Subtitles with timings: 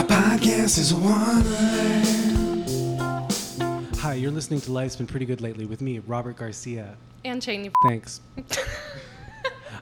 [0.00, 2.66] Our podcast is a wonderland.
[3.98, 6.96] Hi, you're listening to Life's Been Pretty Good Lately with me, Robert Garcia.
[7.22, 7.70] And Chaney.
[7.86, 8.22] Thanks.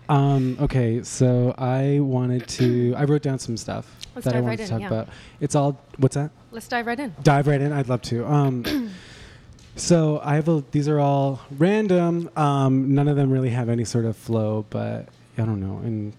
[0.09, 2.95] um, okay, so I wanted to.
[2.96, 4.89] I wrote down some stuff Let's that I wanted right to in, talk yeah.
[4.89, 5.09] about.
[5.39, 5.81] It's all.
[5.99, 6.32] What's that?
[6.50, 7.14] Let's dive right in.
[7.22, 7.72] Dive right in.
[7.72, 8.26] I'd love to.
[8.26, 8.90] Um,
[9.76, 10.64] so I have a.
[10.72, 12.28] These are all random.
[12.35, 15.78] Um, none of them really have any sort of flow, but I don't know.
[15.85, 16.12] And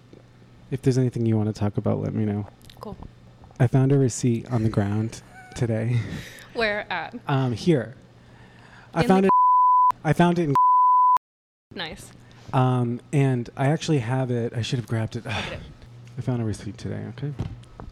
[0.71, 2.47] if there's anything you want to talk about, let me know.
[2.79, 2.95] Cool.
[3.59, 5.21] I found a receipt on the ground
[5.55, 5.97] today.
[6.53, 7.15] Where at?
[7.27, 7.95] Um, here.
[8.93, 9.97] I In found the- it.
[10.03, 10.55] I found it in
[11.75, 12.11] Nice.
[12.53, 14.53] Um, and I actually have it.
[14.55, 15.25] I should have grabbed it.
[15.25, 15.31] It.
[16.17, 17.05] I found a receipt today.
[17.17, 17.33] Okay.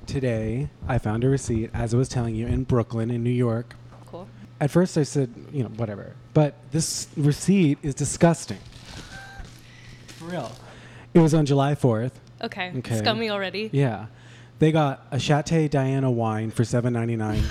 [0.08, 3.76] Today, I found a receipt, as I was telling you, in Brooklyn, in New York.
[4.08, 4.28] Cool.
[4.60, 6.14] At first, I said, you know, whatever.
[6.34, 8.58] But this receipt is disgusting.
[10.08, 10.52] For real.
[11.14, 12.14] It was on July 4th.
[12.42, 12.72] Okay.
[12.78, 12.98] Okay.
[13.00, 13.70] Scummy already.
[13.74, 14.08] Yeah.
[14.60, 17.44] They got a Chateau Diana wine for seven ninety nine.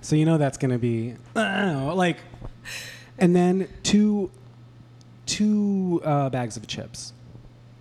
[0.00, 2.18] so you know that's gonna be I don't know, like,
[3.18, 4.30] and then two
[5.26, 7.12] two uh, bags of chips,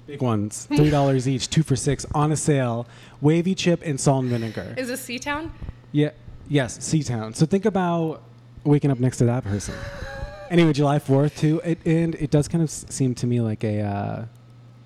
[0.07, 2.87] big ones, three dollars each, two for six on a sale.
[3.19, 4.73] Wavy chip and salt and vinegar.
[4.77, 5.53] Is this C-Town?
[5.91, 6.09] Yeah.
[6.47, 7.33] Yes, C-Town.
[7.35, 8.23] So think about
[8.63, 9.75] waking up next to that person.
[10.49, 13.63] Anyway, July fourth too, it, and it does kind of s- seem to me like
[13.63, 14.25] a uh,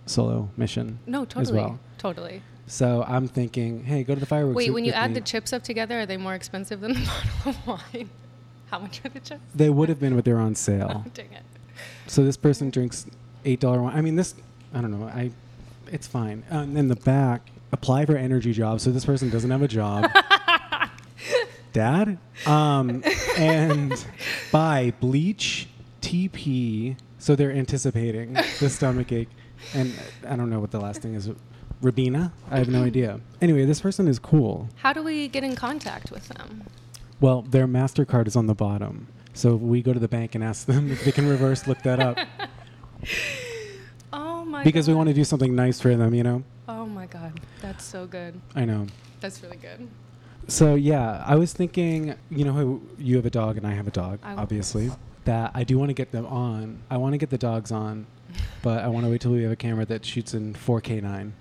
[0.05, 0.99] solo mission.
[1.05, 1.58] No, totally.
[1.59, 1.80] Well.
[1.97, 2.41] Totally.
[2.67, 4.55] So I'm thinking, hey, go to the fireworks.
[4.55, 5.16] Wait, when you add me.
[5.16, 6.99] the chips up together, are they more expensive than the
[7.45, 8.09] bottle of wine?
[8.71, 9.41] How much are the chips?
[9.53, 11.03] they would have been, but they're on sale.
[11.05, 11.43] Oh, dang it.
[12.08, 13.05] so this person drinks
[13.45, 13.95] eight dollar wine.
[13.95, 14.33] I mean, this,
[14.73, 15.08] I don't know.
[15.08, 15.31] I,
[15.91, 16.43] it's fine.
[16.52, 18.83] Uh, and in the back, apply for energy jobs.
[18.83, 20.09] So this person doesn't have a job.
[21.73, 23.03] Dad, um,
[23.38, 24.05] and
[24.52, 25.67] buy bleach,
[26.02, 26.95] TP.
[27.19, 29.30] So they're anticipating the stomach ache,
[29.73, 29.93] and
[30.27, 31.30] I don't know what the last thing is.
[31.81, 32.31] Rabina?
[32.49, 33.19] I have no idea.
[33.41, 34.69] Anyway, this person is cool.
[34.77, 36.63] How do we get in contact with them?
[37.21, 39.07] Well, their MasterCard is on the bottom.
[39.33, 41.99] So we go to the bank and ask them if they can reverse look that
[41.99, 42.17] up.
[44.14, 44.91] Oh my because god.
[44.93, 46.43] we want to do something nice for them, you know?
[46.69, 47.39] Oh my god.
[47.61, 48.39] That's so good.
[48.55, 48.87] I know.
[49.19, 49.87] That's really good.
[50.47, 53.87] So yeah, I was thinking, you know how you have a dog and I have
[53.87, 54.91] a dog, I- obviously,
[55.25, 56.80] that I do want to get them on.
[56.89, 58.08] I want to get the dogs on,
[58.61, 61.33] but I want to wait till we have a camera that shoots in 4K 9.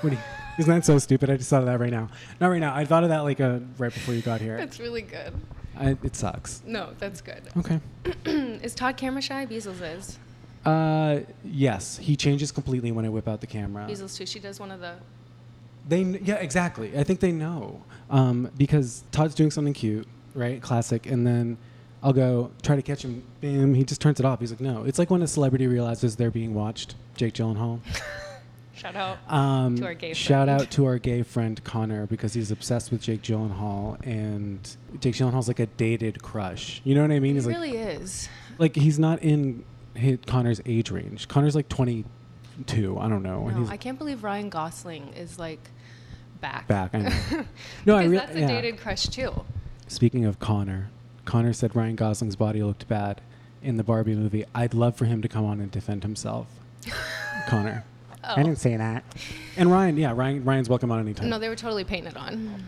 [0.00, 0.22] what do you,
[0.58, 1.30] isn't that so stupid?
[1.30, 2.08] I just thought of that right now.
[2.40, 2.74] Not right now.
[2.74, 4.56] I thought of that like uh, right before you got here.
[4.56, 5.34] That's really good.
[5.78, 6.62] I, it sucks.
[6.66, 7.42] No, that's good.
[7.58, 7.80] Okay.
[8.24, 9.44] is Todd camera shy?
[9.44, 10.18] Beazles is.
[10.64, 13.86] Uh, yes, he changes completely when I whip out the camera.
[13.88, 14.26] Beazles too.
[14.26, 14.94] She does one of the.
[15.88, 16.98] They kn- yeah exactly.
[16.98, 20.60] I think they know um, because Todd's doing something cute, right?
[20.60, 21.58] Classic, and then
[22.06, 23.24] I'll go try to catch him.
[23.40, 23.74] Bam!
[23.74, 24.38] He just turns it off.
[24.38, 24.84] He's like, no.
[24.84, 26.94] It's like when a celebrity realizes they're being watched.
[27.16, 27.80] Jake Gyllenhaal.
[28.74, 29.18] Shout out.
[29.28, 30.50] Um, To our gay shout friend.
[30.62, 35.48] out to our gay friend Connor because he's obsessed with Jake Gyllenhaal, and Jake Gyllenhaal's
[35.48, 36.80] like a dated crush.
[36.84, 37.30] You know what I mean?
[37.32, 38.28] He He's like, really is.
[38.58, 41.26] like he's not in his, Connor's age range.
[41.26, 42.98] Connor's like 22.
[43.00, 43.48] I don't know.
[43.48, 45.70] No, I can't believe Ryan Gosling is like
[46.42, 46.68] back.
[46.68, 46.94] back.
[46.94, 47.08] I know.
[47.86, 48.16] no, I Because really.
[48.18, 48.46] that's a yeah.
[48.46, 49.32] dated crush too.
[49.88, 50.90] Speaking of Connor,
[51.26, 53.20] Connor said Ryan Gosling's body looked bad
[53.62, 54.44] in the Barbie movie.
[54.54, 56.46] I'd love for him to come on and defend himself.
[57.48, 57.84] Connor.
[58.24, 58.34] Oh.
[58.36, 59.04] I didn't say that.
[59.56, 61.28] And Ryan, yeah, Ryan Ryan's welcome on anytime.
[61.28, 62.64] No, they were totally painted on.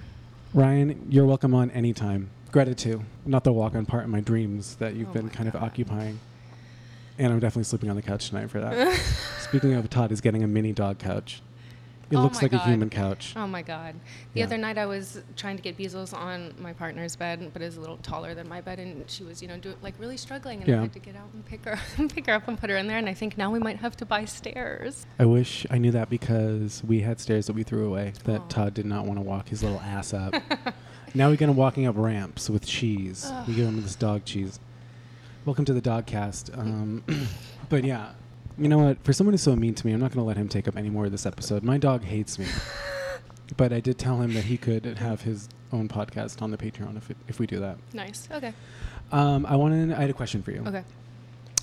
[0.52, 2.30] Ryan, you're welcome on anytime.
[2.50, 3.04] Greta too.
[3.24, 5.56] Not the walk on part in my dreams that you've Oh been my kind of
[5.56, 6.19] occupying.
[7.19, 8.96] And I'm definitely sleeping on the couch tonight for that.
[9.40, 11.42] Speaking of Todd is getting a mini dog couch.
[12.10, 13.34] It Oh looks like a human couch.
[13.36, 13.94] Oh my god.
[14.32, 14.46] The Yeah.
[14.46, 17.80] other night I was trying to get Beazles on my partner's bed, but is a
[17.80, 20.69] little taller than my bed, and she was, you know, do, like really struggling, and
[20.69, 20.78] Yeah.
[20.78, 22.86] I had to get out and pick her, pick her up and put her in
[22.86, 22.96] there.
[22.96, 25.04] And I think now we might have to buy stairs.
[25.19, 28.46] I wish I knew that because we had stairs that we threw away that Aw.
[28.48, 30.34] Todd did not want to walk his little ass up.
[31.14, 33.30] now we're get him walking up ramps with cheese.
[33.46, 34.60] We give him this dog cheese.
[35.44, 36.54] Welcome to the Dogcast.
[36.58, 37.04] Um,
[37.69, 38.12] but yeah,
[38.58, 39.02] you know what?
[39.04, 40.76] For someone who's so mean to me, I'm not going to let him take up
[40.76, 41.62] any more of this episode.
[41.62, 42.46] My dog hates me.
[43.56, 46.96] but I did tell him that he could have his own podcast on the Patreon
[46.96, 47.78] if, it, if we do that.
[47.93, 48.28] Nice.
[48.31, 48.52] Okay.
[49.12, 49.93] Um, I wanted.
[49.93, 50.62] I had a question for you.
[50.66, 50.82] Okay.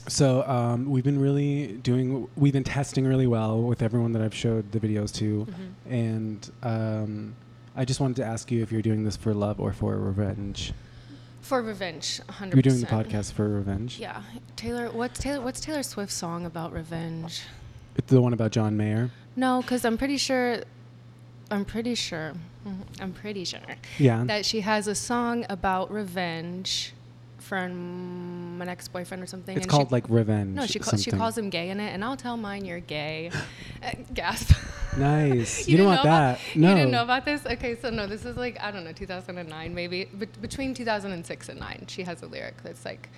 [0.07, 2.27] So um, we've been really doing.
[2.35, 5.91] We've been testing really well with everyone that I've showed the videos to, Mhm.
[5.91, 7.35] and um,
[7.75, 10.73] I just wanted to ask you if you're doing this for love or for revenge.
[11.45, 12.53] For revenge, 100%.
[12.55, 13.99] You're doing the podcast for revenge.
[13.99, 14.23] Yeah.
[14.55, 15.41] Taylor, what's Taylor?
[15.41, 17.43] What's Taylor Swift's song about revenge?
[17.95, 19.11] It's the one about John Mayer.
[19.35, 20.61] No, because I'm pretty sure.
[21.51, 22.33] I'm pretty sure.
[22.67, 23.59] mhm, I'm pretty sure
[23.99, 24.23] Yeah.
[24.23, 26.93] that she has a song about revenge
[27.45, 29.55] from an ex-boyfriend or something.
[29.55, 30.55] it's called she, like revenge.
[30.55, 33.31] No, she ca- she calls him gay in it, and I'll tell mine you're gay.
[33.83, 34.51] Uh, gasp.
[34.97, 35.67] Nice.
[35.67, 36.39] You, You don't didn't want know that.
[36.39, 36.69] about- no.
[36.69, 37.45] You didn't know about this?
[37.45, 41.59] Okay, so no, this is like I don't know, 2009 maybe, but between 2006 and
[41.59, 43.09] nine, she has a lyric that's like,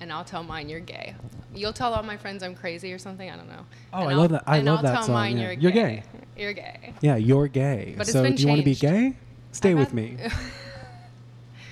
[0.00, 1.14] "And I'll tell mine you're gay.
[1.54, 3.28] You'll tell all my friends I'm crazy or something.
[3.30, 3.66] I don't know.
[3.92, 5.42] Oh, And I I'll- love that- I love I'll that tell song, mine yeah.
[5.50, 6.02] you're, You're gay.
[6.36, 6.42] gay.
[6.42, 6.94] You're gay.
[7.02, 7.94] Yeah, you're gay.
[7.98, 9.14] But it's so do you want to be gay?
[9.52, 10.16] Stay I've with me.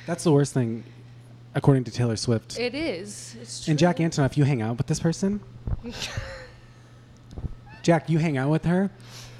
[0.06, 0.85] That's the worst thing,
[1.54, 2.58] according to Taylor Swift.
[2.58, 3.37] It is.
[3.40, 3.72] It's true.
[3.72, 5.40] and Jack Antonoff, you hang out with this person?
[7.82, 8.90] Jack, you hang out with her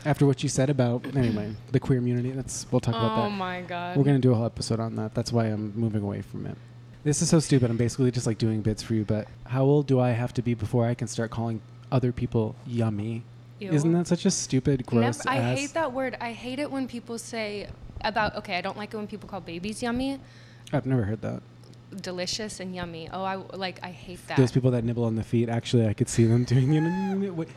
[0.05, 2.33] after what you said about anyway the queer community.
[2.33, 3.27] That's we'll talk about that.
[3.27, 3.97] Oh my god.
[3.97, 5.15] We're gonna do a whole episode on that.
[5.15, 6.57] That's why I'm moving away from it.
[7.05, 7.71] This is so stupid.
[7.71, 9.05] I'm basically just like doing bits for you.
[9.05, 11.61] But how old do I have to be before I can start calling
[11.91, 13.25] other people yummy?
[13.59, 13.73] Ew.
[13.73, 16.17] Isn't that such a stupid, gross Never, I hate that word.
[16.21, 17.69] I hate it when people say
[18.01, 18.35] about.
[18.37, 20.19] Okay, I don't like it when people call babies yummy,
[20.73, 21.43] I've never heard that.
[22.01, 23.09] Delicious, and yummy.
[23.13, 23.81] Oh, I like.
[23.83, 24.37] I hate that.
[24.37, 25.49] Those people that nibble on the feet.
[25.49, 26.73] Actually, I could see them doing.
[26.73, 27.49] You know, what,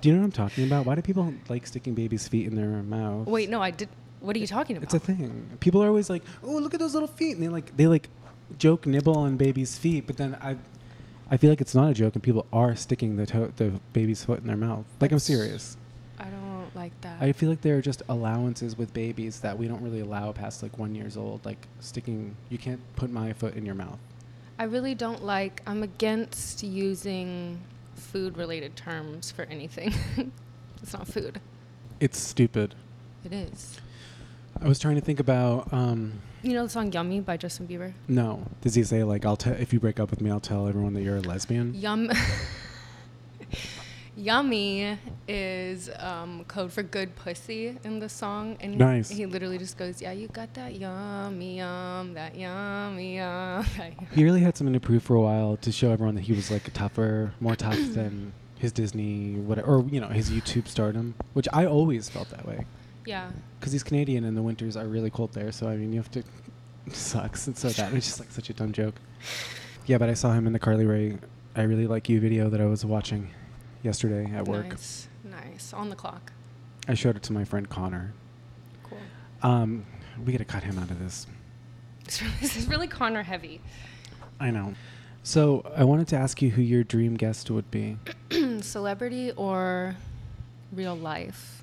[0.00, 0.86] do you know what I'm talking about?
[0.86, 3.26] Why do people like sticking babies' feet in their mouth?
[3.26, 3.88] Wait, no, I did.
[4.20, 4.84] What are you talking about?
[4.84, 5.50] It's a thing.
[5.60, 8.08] People are always like, "Oh, look at those little feet," and they like they like
[8.58, 10.06] joke nibble on babies' feet.
[10.06, 10.56] But then I,
[11.30, 14.24] I feel like it's not a joke, and people are sticking the toe, the baby's
[14.24, 14.84] foot in their mouth.
[15.00, 15.76] Like I'm serious.
[16.76, 17.16] I like that.
[17.20, 20.62] I feel like there are just allowances with babies that we don't really allow past
[20.62, 21.44] like one years old.
[21.44, 23.98] Like sticking, you can't put my foot in your mouth.
[24.58, 25.62] I really don't like.
[25.66, 27.60] I'm against using
[27.94, 29.94] food-related terms for anything.
[30.82, 31.40] it's not food.
[32.00, 32.74] It's stupid.
[33.24, 33.80] It is.
[34.60, 35.72] I was trying to think about.
[35.72, 37.92] Um, You know the song "Yummy" by Justin Bieber.
[38.08, 40.68] no, does he say like, "I'll tell if you break up with me, I'll tell
[40.68, 41.74] everyone that you're a lesbian"?
[41.74, 42.10] Yum.
[44.16, 44.98] Yummy
[45.28, 49.10] is um, code for good pussy in the song, and Nice.
[49.10, 54.06] he literally just goes, "Yeah, you got that yummy yum, that yummy yum." that yum."
[54.14, 56.50] He really had something to prove for a while to show everyone that he was
[56.50, 61.14] like tougher, more tough than his Disney, whatever, or you know, his YouTube stardom.
[61.34, 62.64] Which I always felt that way
[63.04, 63.30] Yeah,
[63.60, 65.52] because he's Canadian and the winters are really cold there.
[65.52, 66.22] So I mean, you have to.
[66.86, 67.48] It sucks.
[67.48, 67.92] It's so bad.
[67.94, 68.94] It's just like such a dumb joke.
[69.86, 71.18] Yeah, but I saw him in the Carly Rae
[71.56, 73.30] "I Really Like You" video that I was watching
[73.86, 74.68] yesterday at work.
[74.68, 76.32] nice, nice on the clock.
[76.88, 78.12] I showed it to my friend Connor.
[78.82, 78.98] Cool.
[79.42, 79.86] Um,
[80.24, 81.26] we gotta cut him out of this.
[82.40, 83.60] This is really Connor heavy.
[84.38, 84.74] I know.
[85.22, 87.96] So I wanted to ask you who your dream guest would be.
[88.60, 89.96] Celebrity or
[90.72, 91.62] real life?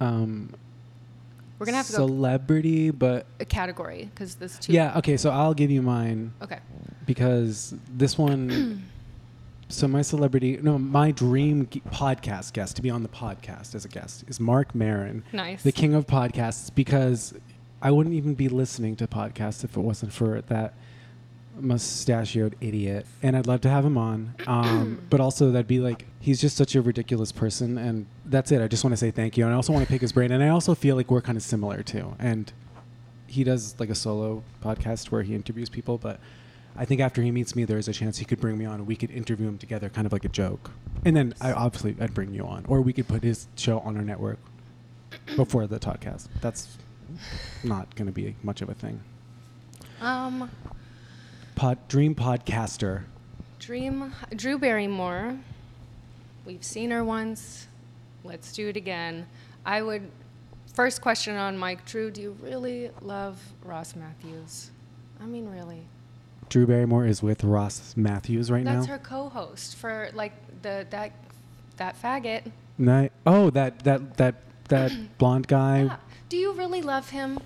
[0.00, 0.52] Um,
[1.58, 4.72] We're gonna have to go celebrity, but a category because this two.
[4.74, 4.98] yeah.
[4.98, 6.58] Okay, so I'll give you mine Okay.
[7.06, 8.84] because this one.
[9.68, 13.84] so my celebrity, no, my dream g- podcast guest to be on the podcast as
[13.84, 15.62] a guest is Mark Maron, Nice.
[15.62, 17.34] the king of podcasts, because
[17.82, 20.74] I wouldn't even be listening to podcasts if it wasn't for that
[21.58, 23.06] mustachioed idiot.
[23.22, 24.34] And I'd love to have him on.
[24.46, 27.76] Um, but also, that'd be like, he's just such a ridiculous person.
[27.78, 28.62] And that's it.
[28.62, 29.44] I just want to say thank you.
[29.44, 30.30] And I also want to pick his brain.
[30.30, 32.14] And I also feel like we're kind of similar too.
[32.18, 32.52] And
[33.26, 35.98] he does like a solo podcast where he interviews people.
[35.98, 36.20] But
[36.78, 38.86] I think after he meets me, there's a chance he could bring me on and
[38.86, 40.70] we could interview him together, kind of like a joke.
[41.04, 43.96] And then I obviously I'd bring you on, or we could put his show on
[43.96, 44.38] our network
[45.36, 46.28] before the podcast.
[46.40, 46.76] That's
[47.64, 49.00] not going to be much of a thing.
[50.00, 50.50] Um,
[51.54, 53.04] Pod, dream podcaster.
[53.58, 55.38] Dream Drew Barrymore.
[56.44, 57.66] We've seen her once.
[58.24, 59.26] Let's do it again.
[59.64, 60.10] I would
[60.74, 64.70] first question on Mike Drew, do you really love Ross Mathews?
[65.20, 65.82] I mean really.
[66.48, 68.74] Drew Barrymore is with Ross Mathews right now.
[68.74, 68.94] That's now.
[68.94, 71.12] her co-host for like the that
[71.76, 72.50] that faggot.
[72.78, 74.34] Ni- oh, that that that
[74.68, 75.84] that blonde guy.
[75.84, 75.96] Yeah.
[76.28, 77.38] Do you really love him?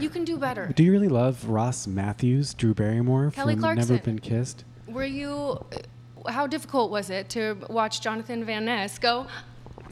[0.00, 0.72] You can do better.
[0.74, 4.64] Do you really love Ross Mathews, Drew Barrymore Kelly from Never Been Kissed?
[4.88, 5.64] Were you
[6.28, 9.26] how difficult was it to watch Jonathan Van Ness go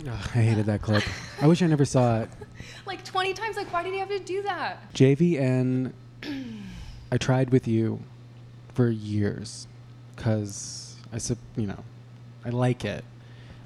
[0.01, 1.05] Ugh, I hated that clip.
[1.41, 2.29] I wish I never saw it.
[2.87, 4.93] like 20 times like why did he have to do that?
[4.93, 5.93] JVN,
[7.13, 8.03] I tried with you
[8.75, 9.67] for years
[10.15, 11.83] because I, sup- you know,
[12.45, 13.05] I like it.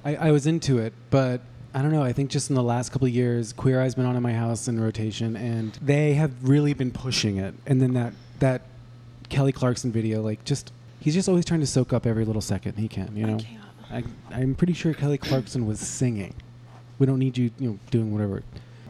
[0.05, 1.41] I, I was into it, but
[1.75, 2.03] I don't know.
[2.03, 4.33] I think just in the last couple of years, Queer Eye's been on in my
[4.33, 7.55] house in rotation, and they have really been pushing it.
[7.67, 8.63] And then that that
[9.29, 12.75] Kelly Clarkson video, like, just he's just always trying to soak up every little second
[12.79, 13.15] he can.
[13.17, 13.65] You I know, can't.
[13.91, 16.35] I, I'm pretty sure Kelly Clarkson was singing.
[16.99, 18.43] We don't need you, you know, doing whatever.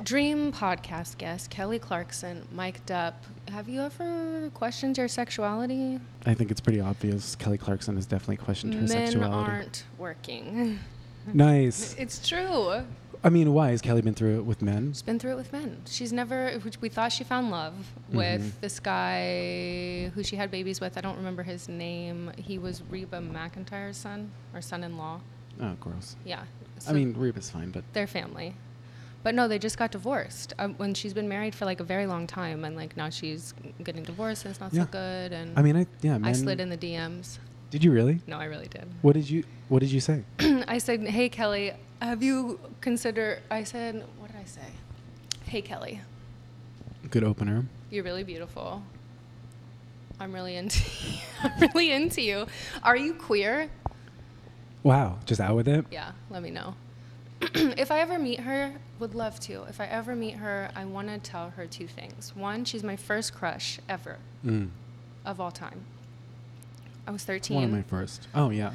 [0.04, 3.24] Dream podcast guest Kelly Clarkson, mic'd up.
[3.50, 5.98] Have you ever questioned your sexuality?
[6.26, 7.34] I think it's pretty obvious.
[7.36, 9.50] Kelly Clarkson has definitely questioned her Men sexuality.
[9.52, 10.78] aren't working.
[11.32, 11.94] Nice.
[11.98, 12.82] It's true.
[13.24, 14.92] I mean, why has Kelly been through it with men?
[14.92, 15.82] She's been through it with men.
[15.86, 16.60] She's never.
[16.80, 17.74] We thought she found love
[18.12, 18.60] with Mhm.
[18.60, 20.96] this guy who she had babies with.
[20.96, 22.30] I don't remember his name.
[22.38, 25.20] He was Reba McEntire's son or son-in-law.
[25.60, 26.14] Oh, gross.
[26.24, 26.44] Yeah.
[26.86, 28.54] I mean, Reba's fine, but their family.
[29.22, 30.54] But no, they just got divorced.
[30.58, 33.52] Um, when she's been married for like a very long time, and like now she's
[33.82, 34.84] getting divorced, and it's not Yeah.
[34.84, 35.32] so good.
[35.32, 37.38] And I mean, I yeah, I slid in the DMs.
[37.70, 38.20] Did you really?
[38.26, 38.86] No, I really did.
[39.02, 40.22] What did you What did you say?
[40.68, 44.68] I said, "Hey Kelly, have you considered?" I said, "What did I say?"
[45.44, 46.00] Hey Kelly,
[47.10, 47.64] Good opener.
[47.90, 48.82] you're really beautiful.
[50.20, 50.80] I'm really into.
[51.42, 52.46] I'm really into you.
[52.82, 53.68] Are you queer?
[54.82, 55.84] Wow, just out with it.
[55.90, 56.74] Yeah, let me know.
[57.54, 59.64] if I ever meet her, would love to.
[59.68, 62.34] If I ever meet her, I want to tell her two things.
[62.34, 64.70] One, she's my first crush ever Mm.
[65.24, 65.82] of all time.
[67.06, 67.54] I was 13.
[67.54, 68.28] One of my first.
[68.34, 68.72] Oh yeah.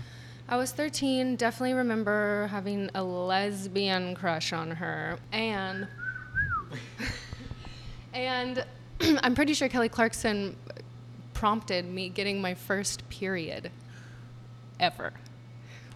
[0.49, 1.35] I was 13.
[1.35, 5.87] Definitely remember having a lesbian crush on her, and
[8.13, 8.65] and
[9.01, 10.55] I'm pretty sure Kelly Clarkson
[11.33, 13.71] prompted me getting my first period
[14.79, 15.13] ever.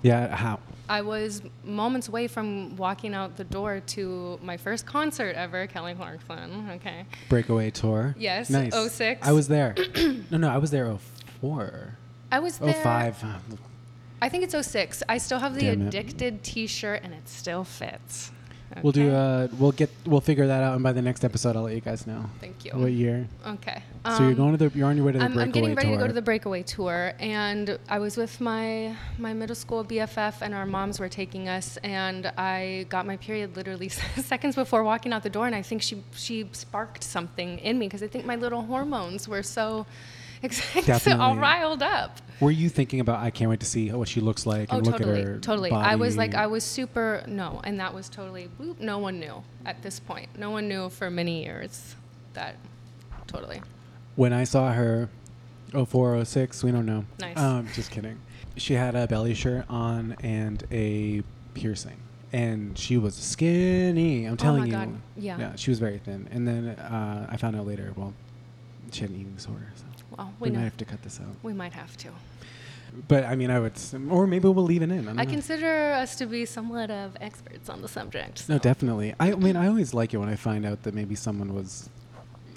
[0.01, 0.35] Yeah.
[0.35, 0.59] How?
[0.89, 5.93] I was moments away from walking out the door to my first concert ever, Kelly
[5.95, 6.69] Clarkson.
[6.75, 7.05] Okay.
[7.29, 8.15] Breakaway tour.
[8.17, 8.73] Yes, Nice.
[8.73, 9.27] 06.
[9.27, 9.75] I was there.
[10.31, 10.85] no, no, I was there.
[10.87, 10.99] Oh
[11.41, 11.97] four.
[12.31, 12.73] I was Oh there.
[12.83, 13.21] five.
[14.21, 15.03] I think it's 06.
[15.09, 15.87] I still have the Damn it.
[15.87, 18.31] addicted T-shirt, and it still fits.
[18.83, 19.07] We'll do.
[19.09, 19.15] Okay?
[19.15, 19.89] Uh, we'll get.
[20.05, 22.25] We'll figure that out, and by the next episode, I'll let you guys know.
[22.39, 22.71] Thank you.
[22.71, 23.27] What year?
[23.45, 23.81] Okay.
[24.05, 24.77] so you're Um, going to the.
[24.77, 25.97] You're on your way to the I'm, breakaway I'm getting ready tour.
[25.97, 30.41] to go to the breakaway tour, and I was with my my middle school BFF,
[30.41, 33.89] and our moms were taking us, and I got my period literally
[34.31, 37.87] seconds before walking out the door, and I think she she sparked something in me
[37.87, 39.85] because I think my little hormones were so,
[40.99, 42.17] so all riled up.
[42.39, 43.19] Were you thinking about?
[43.19, 45.39] I can't wait to see what she looks like Oh, and look totally, at her.
[45.39, 45.71] totally.
[45.71, 46.35] I was like.
[46.35, 48.79] I was super no, and that was totally boop.
[48.79, 50.29] No one knew at this point.
[50.37, 51.95] No one knew for many years
[52.33, 52.55] that
[53.25, 53.61] totally.
[54.15, 55.09] When I saw her,
[55.71, 57.05] 04, 06, we don't know.
[57.19, 57.37] Nice.
[57.37, 58.19] Um, just kidding.
[58.55, 61.21] She had a belly shirt on and a
[61.53, 61.97] piercing.
[62.33, 64.25] And she was skinny.
[64.25, 64.71] I'm telling Oh my you.
[64.91, 65.01] God.
[65.17, 65.39] Yeah.
[65.39, 66.27] Yeah, she was very thin.
[66.31, 68.13] And then uh, I found out later, well,
[68.91, 69.71] she had an eating disorder.
[69.75, 69.83] So
[70.17, 71.35] Well, we we might have to cut this out.
[71.43, 72.09] We might have to.
[73.07, 73.73] But I mean, I would,
[74.09, 75.07] or maybe we'll leave it in.
[75.19, 78.47] I, I consider us to be somewhat of experts on the subject.
[78.49, 79.13] No, definitely.
[79.19, 81.89] I, I mean, I always like it when I find out that maybe someone was,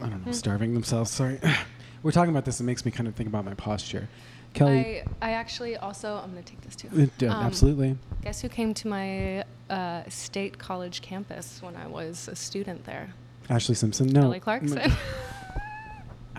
[0.00, 0.32] I don't know, Hmm.
[0.32, 1.10] starving themselves.
[1.10, 1.38] Sorry.
[2.02, 2.60] We're talking about this.
[2.60, 4.08] It makes me kind of think about my posture.
[4.54, 6.88] Kelly, I, I actually also, I'm going to take this too.
[6.88, 7.96] uh, d- Um, absolutely.
[8.22, 13.12] Guess who came to my uh, state college campus when I was a student there?
[13.50, 14.06] Ashlee Simpson.
[14.08, 14.22] No.
[14.22, 14.92] Kelly Clarkson.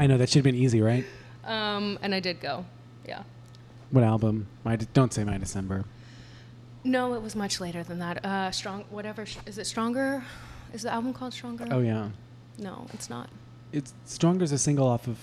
[0.01, 1.05] I know that should have been easy, right?
[1.45, 2.65] um, and I did go.
[3.07, 3.23] Yeah.
[3.91, 4.47] What album?
[4.63, 5.85] My De- don't say my December.
[6.83, 8.25] No, it was much later than that.
[8.25, 9.25] Uh, strong, whatever.
[9.25, 10.23] sh- Is it Stronger?
[10.73, 11.67] Is the album called Stronger?
[11.71, 12.09] Oh yeah,
[12.57, 13.29] No, it's not.
[13.71, 15.17] it's Stronger's a single off of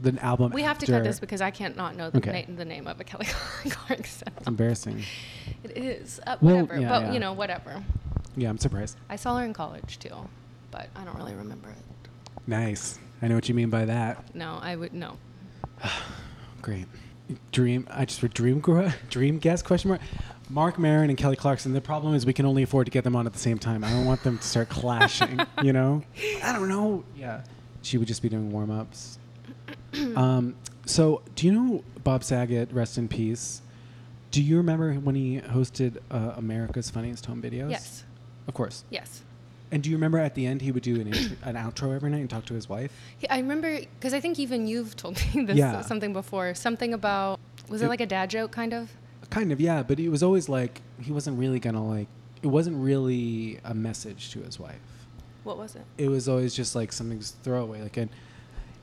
[0.00, 0.52] the album.
[0.52, 2.46] We have to cut this because I can't not know the, Okay.
[2.48, 4.28] na- the name of a Kelly Clarkson.
[4.36, 5.02] It's embarrassing.
[5.64, 6.20] It is.
[6.24, 6.80] Uh, Well, whatever.
[6.80, 7.12] yeah, but, yeah.
[7.14, 7.82] you know, whatever.
[8.36, 8.96] Yeah, I'm surprised.
[9.08, 10.14] I saw her in college too,
[10.70, 12.08] but I don't really remember it.
[12.46, 13.00] Nice.
[13.20, 14.34] I know what you mean by that.
[14.34, 15.16] No, I would no.
[16.62, 16.86] Great.
[17.52, 17.86] Dream.
[17.90, 18.60] I just for dream
[19.10, 20.00] dream guest question mark.
[20.50, 21.74] Mark Maron and Kelly Clarkson.
[21.74, 23.84] The problem is we can only afford to get them on at the same time.
[23.84, 25.40] I don't want them to start clashing.
[25.62, 26.02] you know.
[26.42, 27.04] I don't know.
[27.16, 27.42] Yeah.
[27.82, 29.18] She would just be doing warm ups.
[30.16, 30.54] um.
[30.86, 32.72] So do you know Bob Saget?
[32.72, 33.60] Rest in peace.
[34.30, 37.70] Do you remember when he hosted uh, America's Funniest Home Videos?
[37.70, 38.04] Yes.
[38.46, 38.84] Of course.
[38.90, 39.22] Yes.
[39.70, 42.10] And do you remember at the end he would do an, intro, an outro every
[42.10, 42.90] night and talk to his wife?
[43.20, 45.82] Yeah, I remember because I think even you've told me this Yeah.
[45.82, 46.54] something before.
[46.54, 48.90] Something about was it, It- like a dad joke kind of?
[49.30, 49.82] Kind of, yeah.
[49.82, 52.06] But it was always like he wasn't really gonna like.
[52.42, 54.78] It wasn't really a message to his wife.
[55.44, 55.82] What was it?
[55.98, 57.82] It was always just like something's throwaway.
[57.82, 58.08] Like, and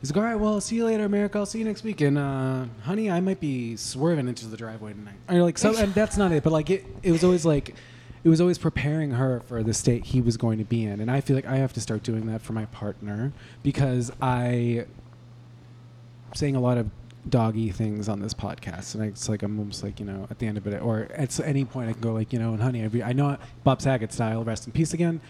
[0.02, 1.40] he's like, "All right, well, see you later, America.
[1.40, 4.94] I'll see you next week." And uh, honey, I might be swerving into the driveway
[4.94, 5.16] tonight.
[5.30, 6.44] Or like, so, and that's not it.
[6.44, 7.74] But like, it, it was always like,
[8.26, 11.00] it was always preparing her for the state he was going to be in.
[11.00, 14.88] And I feel like I have to start doing that for my partner because I
[16.34, 16.90] saying a lot of
[17.30, 20.48] doggy things on this podcast, and it's like I'm almost like you know at the
[20.48, 22.82] end of it, or at any point I can go like you know, and honey,
[22.82, 25.22] I, re- I know Bob Saget style, rest in peace again.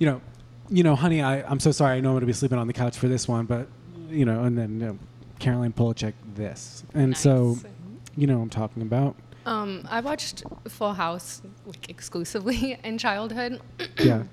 [0.00, 0.20] You know,
[0.68, 1.98] you know, honey, I I'm so sorry.
[1.98, 3.68] I know I'm gonna be sleeping on the couch for this one, but
[4.08, 4.98] you know, and then you know,
[5.38, 7.56] Caroline Polachek this, and so
[8.16, 9.14] you know, what I'm talking about.
[9.46, 13.60] Um, I watched Full House like exclusively in childhood.
[14.00, 14.24] yeah,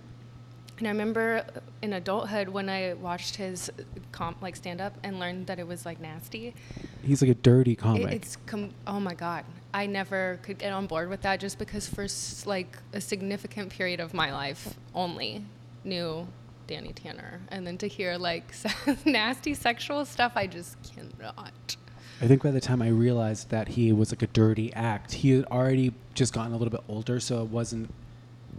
[0.79, 1.45] And I remember
[1.81, 3.71] in adulthood when I watched his
[4.11, 6.55] comp like stand up and learned that it was like nasty.
[7.03, 8.11] he's like a dirty It, comic.
[8.11, 9.45] it's com- oh my god.
[9.73, 13.71] I never could get on board with that just because for s- like a significant
[13.71, 15.45] period of my life only
[15.83, 16.27] knew
[16.67, 18.51] Danny Tanner and then to hear like
[19.05, 21.75] nasty sexual stuff I just cannot.
[22.21, 25.31] I think by the time I realized that he was like a dirty act, he
[25.31, 27.89] had already just gotten a little bit older, so it wasn't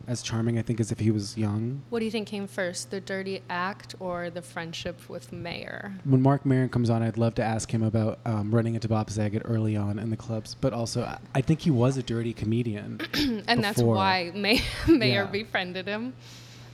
[0.07, 1.81] as charming, I think, as if he was young.
[1.89, 5.95] What do you think came first, the dirty act or the friendship with Mayer?
[6.05, 9.09] When Mark Maron comes on, I'd love to ask him about um, running into Bob
[9.09, 13.01] Saget early on in the clubs, but also I- think he was a dirty comedian.
[13.49, 15.27] and that's why May- Mayer Yeah.
[15.27, 16.13] befriended him.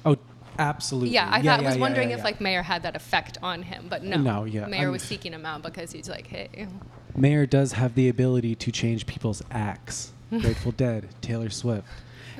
[0.04, 0.16] Oh,
[0.58, 1.10] absolutely.
[1.10, 2.24] Yeah, I thought, was yeah, wondering yeah, if yeah.
[2.24, 4.16] like Mayer had that effect on him, but no.
[4.16, 6.68] No, yeah, Mayer I'm- was seeking him out because he's like, hey,
[7.16, 10.12] Mayer does have the ability to change people's acts.
[10.30, 11.86] Grateful Dead, Taylor Swift.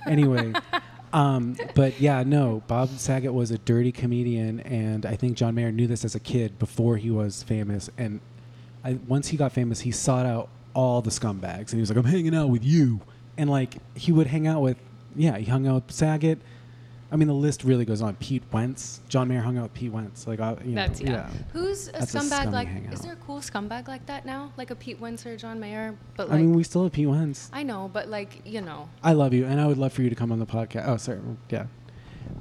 [0.07, 0.53] Anyway,
[1.13, 5.73] um, but yeah, no, Bob Saget was a dirty comedian, and I think John Mayer
[5.73, 7.91] knew this as a kid before he was famous.
[7.99, 8.21] And
[8.85, 11.99] I, once he got famous, he sought out all the scumbags, and he was like,
[11.99, 13.01] "I'm hanging out with you,"
[13.37, 14.77] and like he would hang out with,
[15.17, 16.39] yeah, he hung out with Saget.
[17.13, 18.15] I mean, the list really goes on.
[18.17, 20.27] Pete Wentz, John Mayer hung out with Pete Wentz.
[20.27, 21.11] Like, I, you know, that's yeah.
[21.11, 21.31] yeah.
[21.53, 22.69] Who's a That's scumbag scummy like?
[22.69, 22.93] hangout.
[22.93, 25.97] Is there a cool scumbag like that now, like a Pete Wentz or John Mayer?
[26.17, 27.51] But like, I mean, we still have Pete Wentz.
[27.53, 30.11] I know, but like you know, I love you, and I would love for you
[30.11, 30.87] to come on the podcast.
[30.87, 31.67] Oh, sorry, yeah.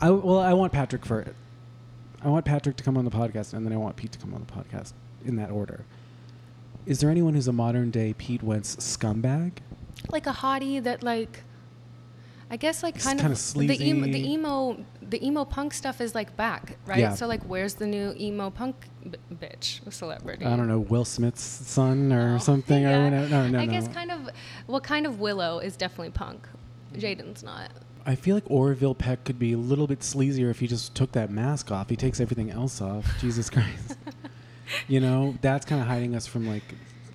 [0.02, 1.36] I well, I want Patrick for it.
[2.22, 4.34] I want Patrick to come on the podcast, and then I want Pete to come
[4.34, 4.94] on the podcast
[5.26, 5.86] in that order.
[6.86, 9.54] Is there anyone who's a modern day Pete Wentz scumbag?
[10.12, 11.44] like a hottie that like.
[12.51, 16.15] I guess like kind kinda of the emo, the emo the emo punk stuff is
[16.15, 17.00] like back, right?
[17.00, 17.13] Yeah.
[17.13, 20.46] So like, where's the new emo punk b- bitch celebrity?
[20.46, 22.98] I don't know, Will Smith's son or Oh, something, yeah.
[23.00, 23.27] or whatever.
[23.29, 23.72] No, no, I no.
[23.72, 24.29] guess kind of.
[24.65, 26.48] What kind of Willow is definitely punk.
[26.96, 27.70] Jaden's not.
[28.06, 31.12] I feel like Orville Peck could be a little bit sleazier if he just took
[31.12, 31.89] that mask off.
[31.89, 33.06] He takes everything else off.
[33.20, 33.96] Jesus Christ.
[34.88, 36.63] you know, that's kind of hiding us from like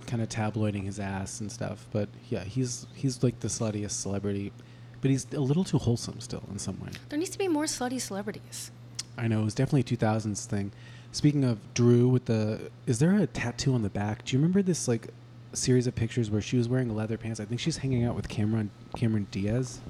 [0.06, 1.86] kind of tabloiding his ass and stuff.
[1.90, 4.52] But yeah, he's he's like the sluttiest celebrity,
[5.04, 6.88] but he's a little too wholesome still in some way.
[7.10, 8.70] There needs to be more slutty celebrities.
[9.18, 10.72] I know it was definitely a 2000s thing.
[11.12, 14.24] Speaking of Drew with the is there a tattoo on the back?
[14.24, 15.08] Do you remember this like
[15.52, 17.38] series of pictures where she was wearing leather pants?
[17.38, 19.80] I think she's hanging out with Cameron Cameron Diaz.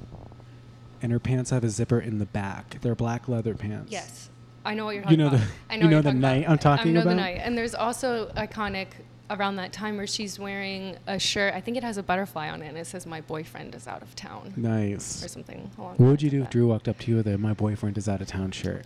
[1.00, 2.78] And her pants have a zipper in the back.
[2.80, 3.92] They're black leather pants.
[3.92, 4.30] Yes,
[4.64, 5.40] I know what you're talking You know about.
[5.46, 6.50] the- I know you're the night about.
[6.50, 6.90] I'm talking about.
[6.90, 7.10] I know about?
[7.10, 8.88] the night, and there's also iconic
[9.30, 11.54] around that time where she's wearing a shirt.
[11.54, 14.02] I think it has a butterfly on it, and it says "My boyfriend is out
[14.02, 15.24] of town" Nice.
[15.24, 15.70] or something.
[15.78, 17.38] Along What would you do lines if of Drew walked up to you with a
[17.38, 18.84] "My boyfriend is out of town" shirt?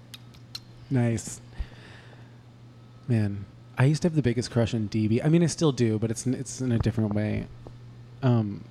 [0.91, 1.41] Nice.
[3.09, 3.45] Man,
[3.77, 5.25] I used to have the biggest crush on DB.
[5.25, 7.47] I mean, I still do, but it's n- it's in a different way.
[8.23, 8.65] Um.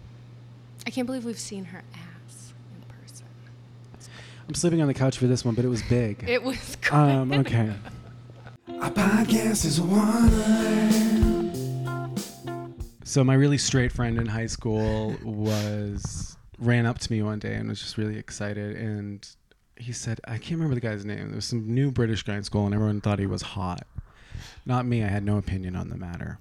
[0.86, 3.26] I can't believe we've seen her ass in person.
[4.48, 6.24] I'm sleeping on the couch for this one, but it was big.
[6.28, 6.78] It was.
[6.92, 7.74] um, okay.
[8.80, 11.17] Our podcast is a wonderland.
[13.08, 17.54] So my really straight friend in high school was ran up to me one day
[17.54, 19.26] and was just really excited and
[19.78, 21.28] he said I can't remember the guy's name.
[21.28, 23.88] There was some new British guy in school and everyone thought he was hot.
[24.66, 26.40] Not me, I had no opinion on the matter.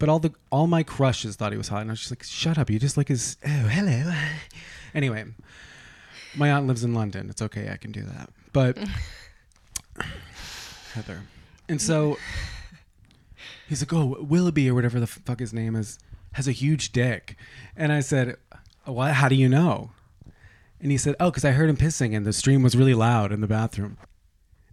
[0.00, 2.24] But all the all my crushes thought he was hot and I was just like,
[2.24, 4.12] Shut up, you just like his oh hello.
[4.92, 5.24] anyway.
[6.34, 7.30] My aunt lives in London.
[7.30, 8.30] It's okay, I can do that.
[8.52, 8.76] But
[10.94, 11.22] Heather.
[11.68, 12.18] And so
[13.68, 15.98] he's like, oh, Willoughby or whatever the fuck his name is
[16.32, 17.36] has a huge dick.
[17.76, 18.36] And I said,
[18.84, 19.14] what?
[19.14, 19.90] How do you know?
[20.80, 23.32] And he said, oh, because I heard him pissing and the stream was really loud
[23.32, 23.96] in the bathroom.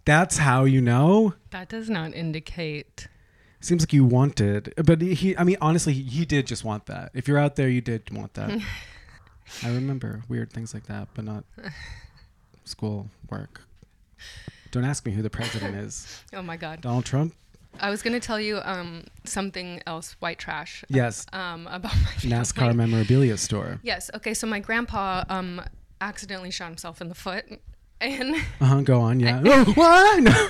[0.06, 1.36] That's how you know?
[1.52, 3.08] That does not indicate.
[3.62, 7.12] Seems like you wanted, but he, I mean, honestly, he, he did just want that.
[7.14, 8.62] If you're out there, you did want that.
[9.64, 11.46] I remember weird things like that, but not
[12.66, 13.62] school work.
[14.72, 16.22] Don't ask me who the president is.
[16.34, 16.82] Oh my God.
[16.82, 17.34] Donald Trump?
[17.80, 20.84] I was gonna tell you um, something else, white trash.
[20.90, 21.26] Yes.
[21.34, 22.76] Um, about my NASCAR family.
[22.76, 23.80] memorabilia store.
[23.84, 24.10] Yes.
[24.16, 24.34] Okay.
[24.34, 25.62] So my grandpa um,
[26.02, 27.46] accidentally shot himself in the foot,
[28.00, 28.82] and Uh huh.
[28.82, 29.20] Go on.
[29.20, 29.42] Yeah.
[29.74, 30.24] what?
[30.24, 30.50] No.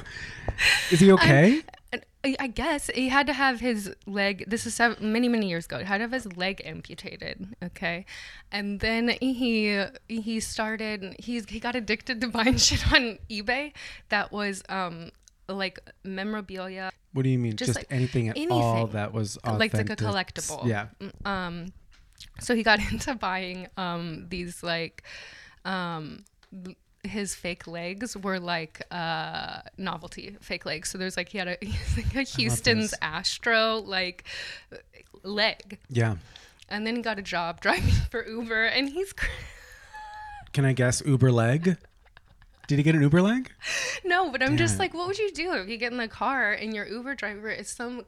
[0.92, 1.62] Is he okay?
[1.92, 4.46] And I I guess he had to have his leg.
[4.48, 5.80] This is sev- many many years ago.
[5.80, 7.56] He had to have his leg amputated.
[7.64, 8.06] Okay,
[8.52, 11.16] and then he he started.
[11.20, 13.74] He's he got addicted to buying shit on eBay
[14.10, 15.12] that was um
[15.48, 17.56] like memorabilia, What do you mean?
[17.56, 20.66] Just Just, like anything at all that was like like a collectible.
[20.66, 20.88] Yeah.
[21.26, 21.74] Um,
[22.40, 25.04] so he got into buying um these like
[25.66, 26.24] um.
[27.06, 31.58] his fake legs were like uh novelty fake legs so there's like he had a,
[31.98, 34.24] like a houston's astro like
[35.24, 36.16] leg Yeah.
[36.70, 39.26] and then he got a job driving for uber and he's cr-
[40.54, 41.78] Can I guess Uber leg?
[42.68, 43.52] Did he get an Uber leg?
[44.06, 46.52] no but i'm just like what would you do if you get in the car
[46.52, 48.06] and your uber driver is some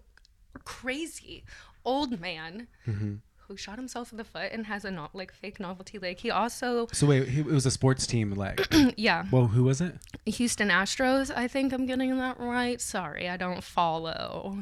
[0.64, 1.44] crazy
[1.84, 3.16] old man Mm-hmm.
[3.48, 6.32] who shot himself in the foot and has a no- like fake novelty leg he
[6.32, 8.66] also So wait, he, it was a sports team leg.
[8.98, 9.96] yeah well, who was it?
[10.26, 12.80] Houston Astros, I think I'm getting that right.
[12.82, 14.60] Sorry, I don't follow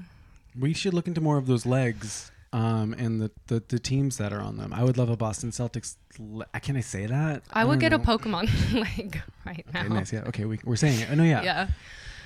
[0.59, 4.31] We should look into more of those legs um, and the, the, the teams that
[4.31, 4.71] are on them.
[4.71, 5.97] I would love a Boston Celtics.
[6.19, 7.41] Le- uh, can I say that?
[7.51, 7.99] I would don't get a.
[7.99, 8.47] Pokemon
[8.97, 9.81] leg right now.
[9.81, 10.13] Okay, nice.
[10.13, 10.23] Yeah.
[10.27, 10.45] Okay.
[10.45, 11.09] We, we're saying it.
[11.11, 11.41] Oh, no, yeah.
[11.41, 11.67] Yeah.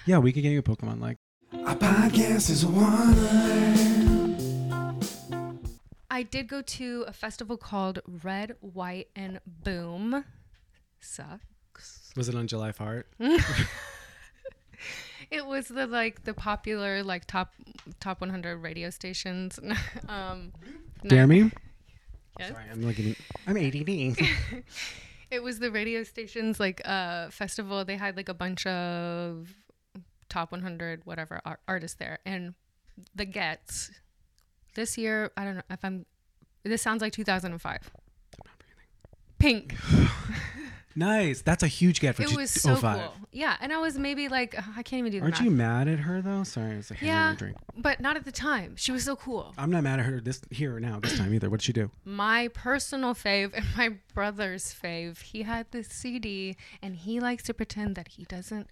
[0.06, 1.16] Yeah, we could get you a Pokemon leg.
[1.54, 4.36] Our podcast is a wonderland.
[6.12, 10.26] I did go to a festival called Red, White, and Boom.
[11.00, 12.12] Sucks.
[12.16, 13.08] Was it on July Fart?
[15.30, 17.54] It was the like the popular like top
[18.00, 19.60] top 100 radio stations.
[20.10, 20.54] um,
[21.06, 21.52] Dare me?
[22.40, 22.52] Yes.
[22.52, 23.16] Sorry, I'm looking.
[23.46, 24.18] I'm ADD.
[25.30, 27.84] It was the radio stations like uh festival.
[27.84, 29.54] They had like a bunch of
[30.30, 32.54] top 100 whatever ar- artists there, and
[33.14, 33.92] the Gets
[34.76, 35.32] this year.
[35.36, 36.06] I don't know if I'm.
[36.64, 37.92] This sounds like 2005.
[39.38, 39.76] Pink.
[40.98, 41.42] nice.
[41.42, 43.00] That's a huge get for It was oh so 05.
[43.00, 43.14] cool.
[43.32, 45.24] Yeah, and I was maybe like I can't even do that.
[45.24, 45.44] Aren't math.
[45.46, 46.44] you mad at her though?
[46.44, 47.36] Sorry, it's a hand Yeah.
[47.38, 47.58] drink.
[47.78, 48.76] but not at the time.
[48.76, 49.54] She was so cool.
[49.58, 51.50] I'm not mad at her this here or now this time either.
[51.50, 51.92] What'd she do?
[52.04, 55.22] my personal fave and my brother's fave.
[55.22, 58.68] He had this CD and he likes to pretend that he doesn't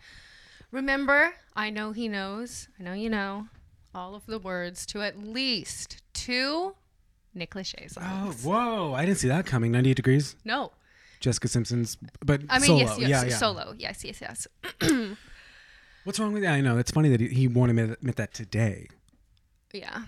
[0.72, 1.36] remember.
[1.56, 2.68] I know he knows.
[2.80, 3.48] I know you know
[3.94, 6.76] all of the words to at least two
[7.34, 8.46] Nick Lachey songs.
[8.46, 8.94] Oh, whoa!
[8.94, 9.72] I didn't see that coming.
[9.72, 10.36] 98 degrees.
[10.46, 10.72] No.
[11.20, 12.80] Jessica Simpson's, but I mean, solo.
[12.80, 13.38] yes, yes, yeah, yeah.
[13.38, 13.76] solo.
[13.78, 14.48] Yes, yes, yes.
[16.04, 16.54] What's wrong with that?
[16.54, 18.88] I know it's funny that he, he won't admit, admit that today.
[19.74, 20.04] Yeah.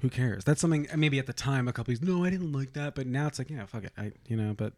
[0.00, 0.44] Who cares?
[0.44, 2.02] That's something uh, maybe at the time a couple years.
[2.02, 3.92] No, I didn't like that, but now it's like yeah, fuck it.
[3.96, 4.72] I you know, but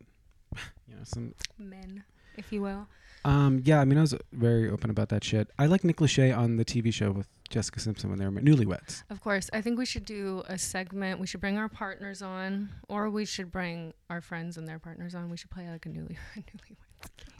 [0.89, 1.35] you know some.
[1.59, 2.05] Men,
[2.37, 2.87] if you will.
[3.25, 5.51] Um, yeah, I mean, I was very open about that shit.
[5.59, 9.03] I like Nick Lachey on the TV show with Jessica Simpson when they were newlyweds.
[9.11, 9.51] Of course.
[9.53, 11.18] I think we should do a segment.
[11.18, 15.14] We should bring our partners on, or we should bring our friends and their partners
[15.14, 15.29] on.
[15.29, 16.77] We should play like a newly, newlywed.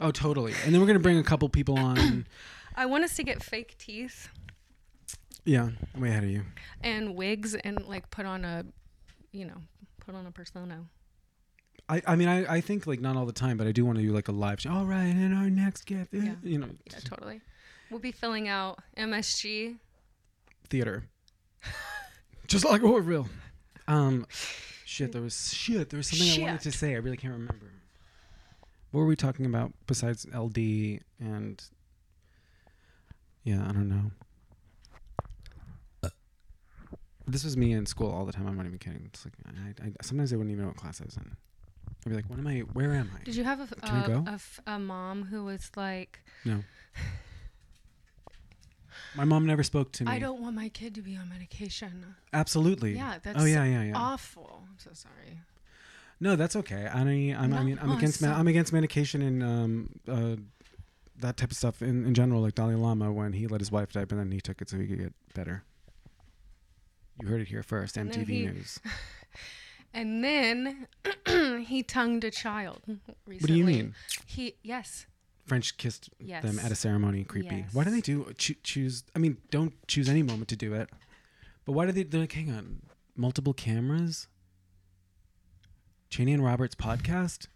[0.01, 0.53] Oh, totally.
[0.65, 2.25] And then we're gonna bring a couple people on.
[2.75, 4.29] I want us to get fake teeth
[5.47, 6.43] yeah, I'm way ahead of you.
[6.83, 8.65] and wigs and like put on a,
[9.31, 9.55] you know,
[10.05, 10.83] put on a persona.
[11.89, 13.97] I, I mean, I, I think like not all the time, but I do want
[13.97, 14.71] to do like a live show.
[14.71, 16.33] All right, and our next gift, eh, Yeah.
[16.43, 17.41] you know, Yeah, totally.
[17.89, 19.77] We'll be filling out MSG.
[20.69, 21.05] theater,
[22.47, 23.29] just like Orville.
[23.87, 24.25] Um,
[24.83, 25.89] shit, there was shit.
[25.89, 26.93] There was something I wanted to say.
[26.93, 27.71] I really can't remember.
[28.91, 30.57] What were we talking about besides LD
[31.21, 31.63] and?
[33.45, 34.11] Yeah, I don't know.
[37.29, 38.47] This was me in school all the time.
[38.47, 39.03] I'm not even kidding.
[39.05, 41.35] It's like I, I, sometimes I wouldn't even know what class I was in.
[42.07, 42.59] I'd be like, "What am I?
[42.73, 44.23] Where am I?" Did you have a, Can I a- go?
[44.27, 46.63] a f- a mom who was like, No.
[49.15, 50.11] My mom never spoke to me.
[50.11, 52.15] I don't want my kid to be on medication.
[52.33, 52.95] Absolutely.
[52.95, 53.93] Yeah, that's Oh yeah, yeah, yeah.
[53.95, 54.63] awful.
[54.69, 55.39] I'm so sorry.
[56.19, 56.87] No, that's okay.
[56.91, 60.35] I mean, I'm, I mean, I'm oh, against so- I'm against medication and um, uh,
[61.19, 62.41] that type of stuff in, in general.
[62.41, 64.77] Like Dalai Lama when he let his wife die, but then he took it so
[64.77, 65.63] he could get better.
[67.21, 67.95] You heard it here first.
[67.95, 68.79] Then MTV he- News.
[69.93, 70.85] And then
[71.59, 72.81] he tongued a child
[73.25, 73.37] recently.
[73.39, 73.95] What do you mean?
[74.25, 75.05] He yes.
[75.45, 76.43] French kissed Yes.
[76.43, 77.23] them at a ceremony.
[77.23, 77.65] Creepy.
[77.71, 79.03] Why do they do choo- choose?
[79.15, 80.89] I mean, don't choose any moment to do it.
[81.65, 82.03] But why do they?
[82.03, 82.81] They're like, hang on,
[83.15, 84.27] multiple cameras.
[86.09, 87.47] Chaney and Roberts podcast.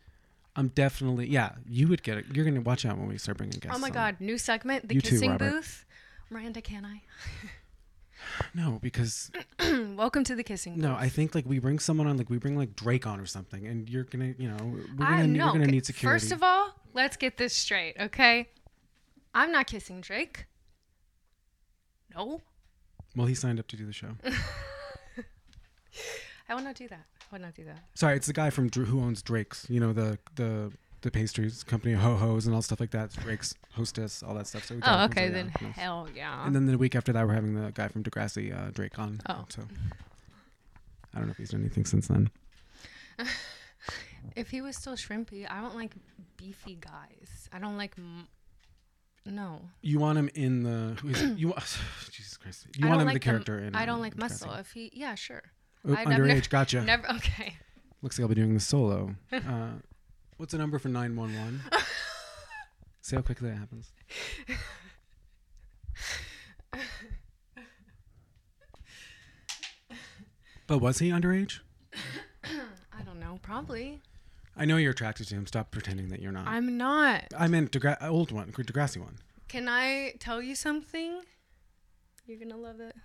[0.55, 1.53] I'm definitely yeah.
[1.67, 2.25] You would get it.
[2.33, 3.75] You're gonna watch out when we start bringing guests.
[3.75, 3.93] Oh my on.
[3.93, 4.15] God!
[4.19, 5.49] New segment, the You too, kissing Robert.
[5.51, 5.85] booth.
[6.29, 7.01] Miranda, can I?
[8.53, 12.29] No, because Welcome to the kissing no, I think like we bring someone on, like
[12.29, 14.57] we bring like Drake on or something, and you're gonna, you know,
[14.97, 15.47] we're gonna, know.
[15.47, 16.19] we're gonna okay, need security.
[16.19, 18.49] First of all, let's get this straight, okay?
[19.34, 20.45] I'm not kissing Drake.
[22.15, 22.41] No,
[23.15, 24.10] well, he signed up to do the show.
[26.49, 27.05] I will not do that.
[27.31, 27.79] I will not do that.
[27.95, 29.65] Sorry, it's the guy from Dr- who owns Drake's.
[29.69, 33.11] You know the the the pastries company, Ho Ho's, and all stuff like that.
[33.13, 34.65] Drake's hostess, all that stuff.
[34.65, 36.45] So we Oh, okay, then hell yeah.
[36.45, 39.19] And then the week after that, we're having the guy from Degrassi, uh, Drake, on.
[39.27, 39.45] Oh.
[39.49, 39.63] So
[41.13, 42.29] I don't know if he's done anything since then.
[44.35, 45.93] if he was still shrimpy, I don't like
[46.37, 47.49] beefy guys.
[47.51, 47.93] I don't like.
[47.97, 48.27] M-
[49.25, 49.61] no.
[49.81, 50.97] You want him in the
[51.37, 51.53] you?
[52.11, 52.67] Jesus Christ!
[52.77, 53.75] You want him like the character m- in?
[53.75, 54.53] I don't like muscle.
[54.53, 55.41] If he, yeah, sure.
[55.87, 56.81] Oh, I've- I've underage, never- gotcha.
[56.85, 57.11] Never.
[57.11, 57.55] Okay.
[58.01, 59.15] Looks like I'll be doing the solo.
[59.31, 59.71] Uh,
[60.41, 61.62] what's the number for 911?
[63.01, 63.91] See how quickly that happens.
[70.65, 71.60] but was he underage?
[72.43, 73.38] I don't know.
[73.43, 74.01] Probably.
[74.58, 75.45] I know you're attracted to him.
[75.45, 76.47] Stop pretending that you're not.
[76.47, 77.25] I'm not.
[77.38, 79.19] I meant Degra- uh, old one, Degrassi one.
[79.47, 81.21] Can I tell you something?
[82.25, 82.95] You're gonna love it.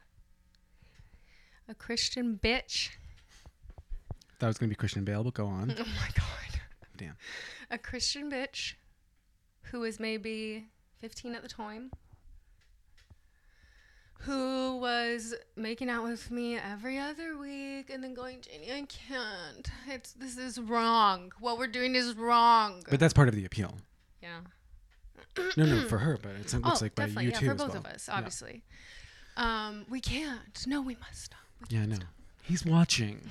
[1.68, 2.88] A Christian bitch.
[4.38, 5.70] That was gonna be Christian Bale, but go on.
[5.78, 6.45] Oh my god.
[6.96, 7.16] Damn.
[7.70, 8.74] A Christian bitch
[9.70, 10.66] who was maybe
[11.00, 11.90] 15 at the time.
[14.20, 19.68] Who was making out with me every other week and then going, Janie, I can't.
[19.86, 21.32] It's this is wrong.
[21.38, 22.82] What we're doing is wrong.
[22.90, 23.74] But that's part of the appeal.
[24.22, 24.40] yeah.
[25.56, 27.68] No, no, for her, but it looks oh, like by you yeah, too for both
[27.68, 27.78] well.
[27.78, 28.16] of us, Yeah.
[28.16, 28.62] obviously.
[29.36, 30.66] Um, we can't.
[30.66, 31.40] No, we must stop.
[31.60, 31.98] We Yeah, I know.
[32.42, 33.20] He's watching.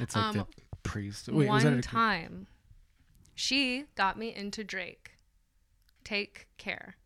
[0.00, 0.46] It's like the Um,
[0.88, 1.28] priest.
[1.28, 2.46] Wait, was that One a, time,
[3.34, 5.12] she got me into Drake.
[6.04, 6.96] Take Care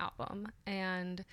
[0.00, 1.24] album, and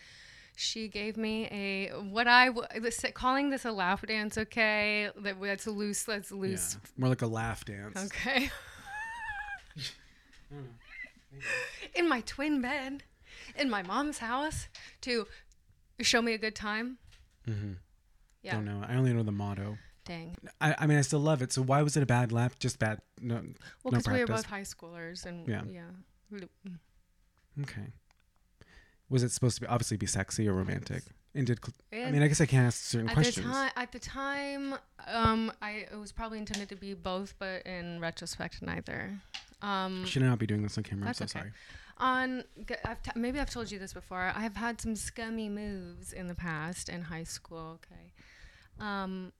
[0.56, 4.38] she gave me a what I this- calling this a laugh dance.
[4.38, 6.04] Okay, that that's loose.
[6.04, 6.78] That's Yeah, loose.
[6.98, 7.98] more like a laugh dance.
[7.98, 8.50] Okay.
[11.96, 13.04] in my twin bed,
[13.58, 14.68] in my mom's house,
[15.02, 15.28] to
[16.02, 16.98] show me a good time.
[17.48, 17.74] Mm-hmm.
[18.42, 18.54] Yeah.
[18.56, 18.84] Don't know.
[18.88, 19.78] I only know the motto.
[20.06, 20.36] Dang.
[20.62, 21.52] I, I mean, I still love it.
[21.52, 22.54] So why was it a bad lap?
[22.60, 23.00] Just bad.
[23.20, 23.36] No.
[23.36, 23.44] Well,
[23.92, 25.64] no because we were both high schoolers, and Yeah.
[25.68, 26.40] yeah.
[27.62, 27.88] Okay.
[29.10, 31.04] Was it supposed to be obviously be sexy or romantic?
[31.34, 33.46] And did cl- I mean I guess I can't ask certain at questions.
[33.46, 34.76] the time, at the time,
[35.08, 39.20] um, I it was probably intended to be both, but in retrospect, neither.
[39.62, 41.08] Um, Should I not be doing this on camera?
[41.10, 41.40] I'm so okay.
[41.40, 41.52] sorry.
[41.98, 42.44] on
[42.86, 44.32] I've t- maybe I've told you this before.
[44.36, 47.80] I've had some scummy moves in the past in high school.
[47.84, 48.12] Okay,
[48.80, 49.32] um,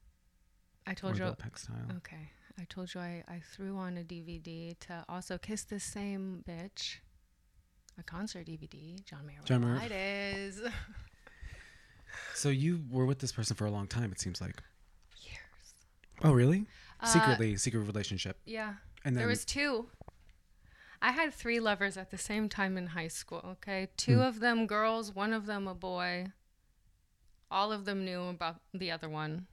[0.88, 1.26] I told you.
[1.26, 6.44] Okay, I told you I, I threw on a DVD to also kiss the same
[6.48, 6.98] bitch.
[7.98, 9.04] A concert DVD.
[9.06, 9.40] John Mayer.
[9.46, 9.82] John Mayer.
[9.86, 10.62] It is
[12.36, 14.12] So you were with this person for a long time.
[14.12, 14.62] It seems like.
[15.22, 15.40] years.
[16.24, 16.66] Oh really?
[17.02, 18.38] Uh, Secretly, secret relationship.
[18.46, 18.74] Yeah.
[19.04, 19.88] And then there was two.
[21.02, 23.42] I had three lovers at the same time in high school.
[23.46, 24.22] Okay, two Hmm.
[24.22, 26.28] of them girls, one of them a boy.
[27.52, 29.46] All of them knew about the other one,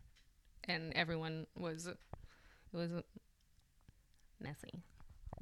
[0.69, 1.97] and everyone was it
[2.73, 2.91] was
[4.41, 4.83] messy.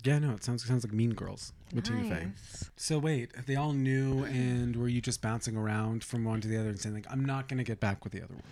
[0.04, 2.28] yeah, no, it sounds sounds like Mean Girls with Tina Fey.
[2.76, 6.58] So wait, they all knew, and were you just bouncing around from one to the
[6.58, 8.42] other and saying like, "I'm not gonna get back with the other one"?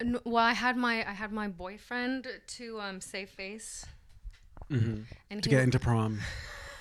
[0.00, 3.86] N- Well, I had my I had my boyfriend to um, save face,
[4.70, 5.02] Mm-hmm.
[5.30, 6.20] and To get would- into prom,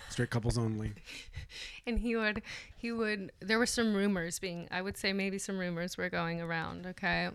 [0.10, 0.93] straight couples only.
[1.86, 2.41] and he would
[2.78, 6.41] he would there were some rumors being i would say maybe some rumors were going
[6.41, 7.30] around okay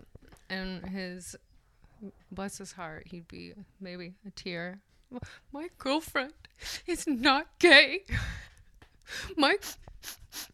[0.49, 1.35] and his
[2.31, 4.79] bless his heart he'd be maybe a tear
[5.51, 6.33] my girlfriend
[6.87, 8.03] is not gay
[9.37, 9.57] my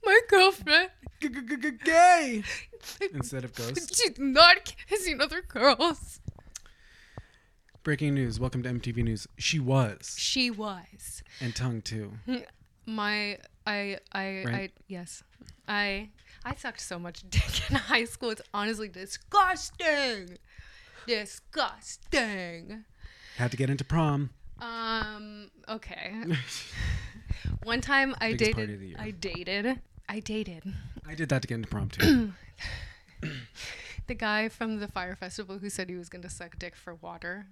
[0.05, 0.89] my girlfriend
[1.83, 2.43] Gay
[3.13, 3.95] instead of ghost.
[4.01, 6.19] she's not kissing other girls
[7.83, 8.39] Breaking news.
[8.39, 9.27] Welcome to MTV News.
[9.37, 12.13] She was, she was and tongue too.
[12.87, 14.55] my i i Right?
[14.55, 15.23] i yes
[15.67, 16.09] i
[16.45, 20.37] i sucked so much dick in high school it's honestly disgusting
[21.07, 22.85] disgusting
[23.37, 24.29] Had to get into prom.
[24.59, 26.13] um okay
[27.63, 28.97] one time i Biggest party dated of the year.
[28.99, 30.63] i dated i dated
[31.07, 32.33] I did that to get into prom too.
[34.07, 36.95] the guy from the Fyre Festival who said he was going to suck dick for
[36.95, 37.45] water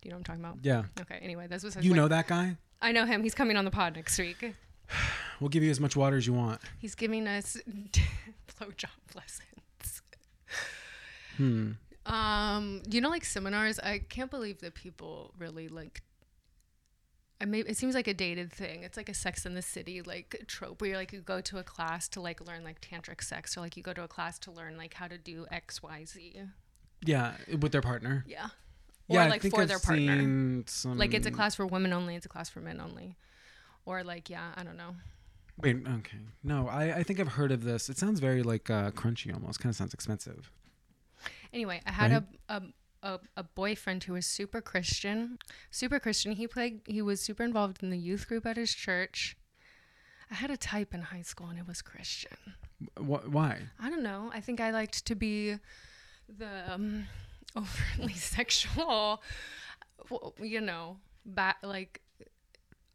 [0.00, 0.82] do you know what i'm talking about yeah.
[1.00, 2.56] okay anyway this was You know that guy?
[2.80, 4.54] i know him he's coming on the pod next week
[5.40, 6.60] We'll give you as much water as you want.
[6.78, 7.56] he's giving us
[8.60, 9.52] blowjob lessons
[11.36, 11.72] Hmm.
[12.04, 16.02] Um, you know, like seminars, I can't believe that people really like.
[17.40, 18.84] I may, it seems like a dated thing.
[18.84, 21.58] It's like a Sex in the City like trope where you're like you go to
[21.58, 24.38] a class to like learn like tantric sex, or like you go to a class
[24.40, 26.42] to learn like how to do X, Y, Z.
[27.04, 28.24] Yeah, with their partner.
[28.28, 28.46] Yeah.
[29.08, 30.62] Or yeah, like for I've their partner.
[30.66, 30.98] some.
[30.98, 32.14] Like it's a class for women only.
[32.14, 33.16] It's a class for men only.
[33.84, 34.94] Or like yeah, I don't know.
[35.58, 36.18] Wait, okay.
[36.42, 37.88] No, I, I think I've heard of this.
[37.88, 39.60] It sounds very like uh, crunchy almost.
[39.60, 40.50] Kind of sounds expensive.
[41.52, 42.22] Anyway, I had Right?
[42.48, 42.62] a, a
[43.02, 45.38] a a boyfriend who was super Christian,
[45.70, 46.32] super Christian.
[46.32, 46.80] He played.
[46.86, 49.36] He was super involved in the youth group at his church.
[50.30, 52.36] I had a type in high school, and it was Christian.
[52.96, 53.58] Wh- why?
[53.78, 54.30] I don't know.
[54.32, 55.56] I think I liked to be
[56.28, 57.06] the um,
[57.56, 59.22] overtly sexual.
[60.40, 62.00] You know, ba- like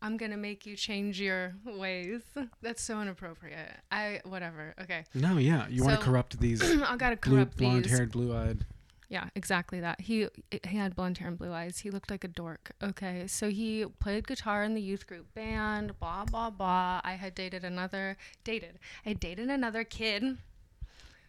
[0.01, 2.21] I'm gonna make you change your ways.
[2.61, 3.71] That's so inappropriate.
[3.91, 4.75] I whatever.
[4.81, 5.67] Okay, No, yeah.
[5.69, 8.65] You want to corrupt these I gotta blue, corrupt blonde-haired, blue eyed.
[9.09, 10.01] Yeah, exactly that.
[10.01, 10.27] He
[10.69, 11.79] he had blonde hair and blue eyes.
[11.79, 12.71] He looked like a dork.
[12.83, 15.97] Okay, so he played guitar in the youth group band.
[15.99, 17.01] Blah blah blah.
[17.03, 18.79] I had dated another dated.
[19.05, 20.37] I dated another kid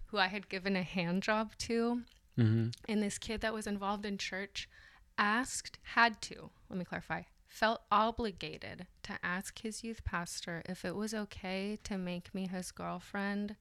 [0.06, 2.02] who I had given a hand job to,
[2.38, 2.68] Mm-hmm.
[2.88, 4.68] and this kid that was involved in church
[5.16, 6.50] asked had to.
[6.70, 7.22] Let me clarify.
[7.48, 12.70] Felt obligated to ask his youth pastor if it was okay to make me his
[12.70, 13.56] girlfriend,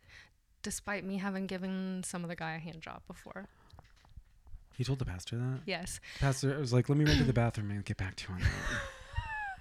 [0.62, 3.48] despite me having given some other guy a hand job before.
[4.76, 5.62] He told the pastor that.
[5.66, 6.00] Yes.
[6.20, 8.42] Pastor was like, "Let me run to the bathroom and get back to you on
[8.42, 8.52] that."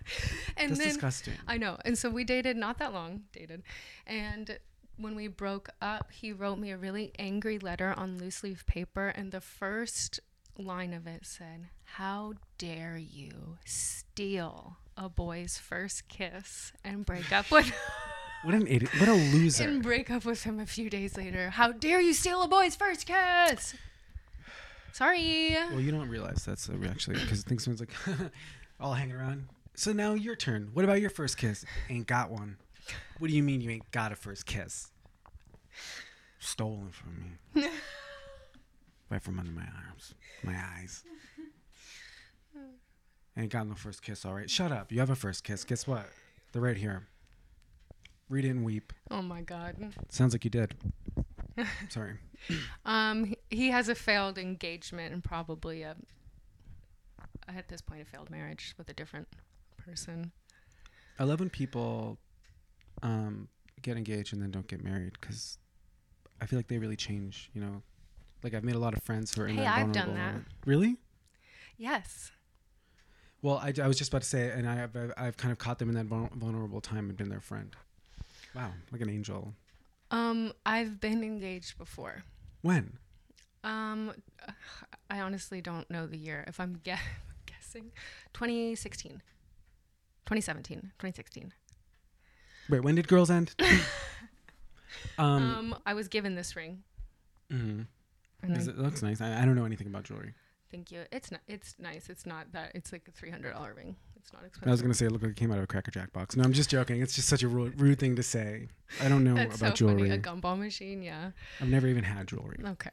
[0.57, 1.35] and That's then disgusting.
[1.47, 1.79] I know.
[1.85, 3.63] And so we dated not that long, dated.
[4.07, 4.59] And
[4.99, 9.09] when we broke up, he wrote me a really angry letter on loose leaf paper,
[9.09, 10.21] and the first
[10.59, 17.51] line of it said, How dare you steal a boy's first kiss and break up
[17.51, 17.73] with
[18.45, 18.91] What an idiot!
[19.01, 19.65] What a loser!
[19.65, 21.49] and break up with him a few days later?
[21.49, 23.75] How dare you steal a boy's first kiss?
[24.93, 25.57] Sorry.
[25.71, 27.95] well, you don't realize that's a, actually because I think someone's like
[28.79, 29.47] all hanging around.
[29.75, 30.69] So now your turn.
[30.75, 31.65] What about your first kiss?
[31.89, 32.59] Ain't got one.
[33.21, 34.91] What do you mean you ain't got a first kiss?
[36.41, 37.69] Stolen from me.
[39.11, 41.03] right from under my arms, my eyes.
[43.37, 44.49] Ain't got no first kiss, all right.
[44.49, 44.91] Shut up.
[44.91, 45.65] You have a first kiss.
[45.65, 46.07] Guess what?
[46.53, 47.07] They're right here.
[48.29, 48.93] Read it and weep.
[49.11, 49.77] Oh my god.
[50.09, 50.75] Sounds like you did.
[51.89, 52.15] Sorry.
[52.85, 55.97] Um, he, has a failed engagement and probably a,
[57.49, 59.29] at this point, a failed marriage with a different
[59.77, 60.33] person.
[61.19, 62.19] I love when people
[63.03, 63.49] um,
[63.83, 65.59] get engaged and then don't get married because
[66.41, 67.51] I feel like they really change.
[67.55, 67.83] You know,
[68.43, 70.35] like I've made a lot of friends who are in Hey, that I've done that.
[70.65, 70.97] Really?
[71.79, 72.33] Yes.
[73.47, 75.79] Well, I, I was just about to say, and I have, I've, kind of caught
[75.79, 77.77] them in that vulnerable time and been their friend.
[78.57, 79.55] Wow, like an angel.
[80.11, 82.25] Um, I've been engaged before.
[82.63, 82.99] When?
[83.63, 84.11] Um,
[85.11, 86.43] I honestly don't know the year.
[86.49, 86.97] If I'm gue-
[87.47, 87.93] guessing,
[88.33, 91.53] 2016, 2017, 2016.
[92.69, 93.55] Wait, when did girls end?
[95.19, 96.83] um, Um, I was given this ring.
[97.53, 97.87] mhm.
[98.43, 99.21] It, it looks nice.
[99.21, 100.35] I, I don't know anything about jewelry.
[100.77, 101.05] Thank you.
[101.11, 101.41] It's not.
[101.49, 102.09] It's nice.
[102.11, 102.73] It's not that.
[102.75, 103.97] It's like a three hundred dollar ring.
[104.17, 104.69] It's not expensive.
[104.69, 106.37] I was gonna say it looked like it came out of a Cracker Jack box.
[106.37, 107.01] No, I'm just joking.
[107.01, 108.69] It's just such a rude, rude thing to say.
[109.03, 110.09] I don't know That's about so jewelry.
[110.09, 110.11] funny.
[110.11, 111.03] A gumball machine.
[111.03, 111.31] Yeah.
[111.61, 112.59] I've never even had jewelry.
[112.65, 112.91] Okay.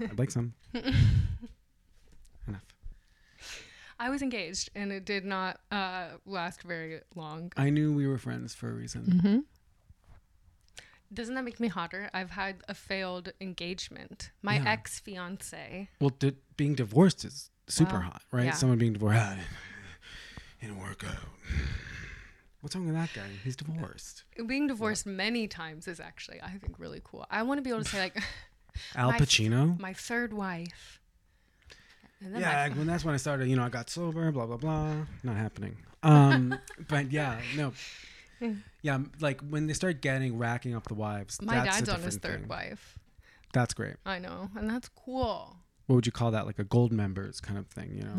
[0.00, 0.54] I'd like some.
[0.74, 2.64] Enough.
[3.98, 7.52] I was engaged, and it did not uh, last very long.
[7.56, 9.02] I knew we were friends for a reason.
[9.04, 9.38] Mm-hmm.
[11.14, 12.10] Doesn't that make me hotter?
[12.12, 14.30] I've had a failed engagement.
[14.42, 14.72] My Yeah.
[14.72, 15.88] ex fiance.
[16.00, 18.00] Well, di- being divorced is super Wow.
[18.10, 18.46] hot, right?
[18.46, 18.52] Yeah.
[18.52, 19.38] Someone being divorced ah,
[20.60, 21.28] didn't work out.
[22.60, 23.28] What's wrong with that guy?
[23.44, 24.24] He's divorced.
[24.46, 27.26] Being divorced many times is actually, I think, really cool.
[27.30, 28.16] I want to be able to say like,
[28.96, 29.78] Al My- Pacino.
[29.78, 31.00] my third wife.
[32.20, 33.48] And then Yeah, when that's when I started.
[33.50, 34.32] You know, I got sober.
[34.32, 34.94] Blah blah blah.
[35.22, 35.76] Not happening.
[36.02, 37.72] Um, but yeah, no.
[38.82, 41.40] Yeah, like when they start getting racking up the wives.
[41.42, 42.48] my dad's on his third thing.
[42.48, 42.98] wife.
[43.52, 43.96] That's great.
[44.04, 45.56] I know, and that's cool.
[45.86, 48.16] what would you call that like a gold members kind of thing you know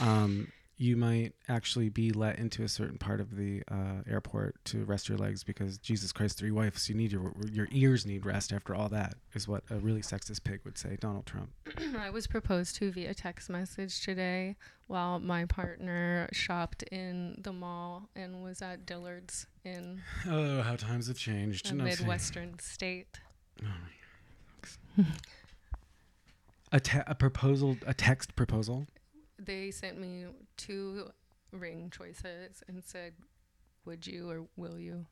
[0.00, 0.48] um
[0.82, 5.10] you might actually be let into a certain part of the uh, airport to rest
[5.10, 8.74] your legs because jesus christ three wives you need your your ears need rest after
[8.74, 11.50] all that is what a really sexist pig would say donald trump.
[11.98, 18.08] I was proposed to via text message today while my partner shopped in the mall
[18.16, 21.70] and was at Dillard's in oh how times have changed.
[21.70, 23.20] a No, midwestern state.
[26.72, 28.86] a, te- a proposal a text proposal
[29.42, 30.26] They sent me
[30.56, 31.10] two
[31.52, 33.14] ring choices and said,
[33.86, 35.06] "Would you or will you?"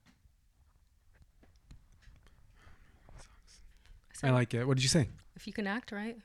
[4.24, 6.16] i like it what did you say If you can act right.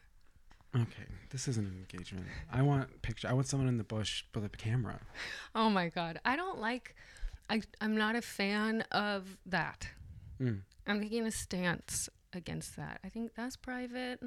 [0.76, 4.44] okay this isn't an engagement i want picture i want someone in the bush with
[4.44, 5.00] a camera
[5.56, 6.96] Oh my god, I don't like.
[7.48, 9.88] I I'm not a fan of that.
[10.42, 10.62] Mm.
[10.88, 13.00] I'm taking a stance against that.
[13.04, 14.20] I think that's private.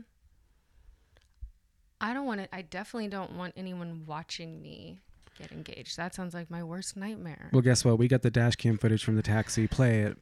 [2.00, 2.54] I don't want to.
[2.54, 5.00] I definitely don't want anyone watching me
[5.38, 5.96] get engaged.
[5.96, 7.50] That sounds like my worst nightmare.
[7.52, 7.98] Well, guess what?
[7.98, 9.66] We got the dash cam footage from the taxi.
[9.66, 10.18] Play it.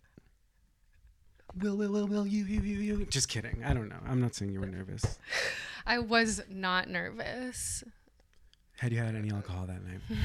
[1.61, 3.07] Will, will, will, will, you, you, you, you.
[3.07, 3.63] Just kidding.
[3.65, 4.01] I don't know.
[4.07, 5.19] I'm not saying you were nervous.
[5.87, 7.85] I was not nervous.
[8.79, 10.01] Had you had any alcohol that night?